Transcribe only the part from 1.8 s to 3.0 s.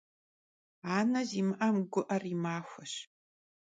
gu'er yi maxueş.